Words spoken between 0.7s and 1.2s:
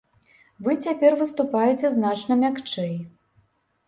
цяпер